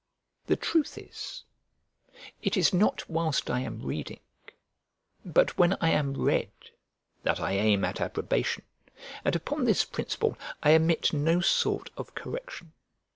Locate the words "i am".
3.51-3.83, 5.79-6.15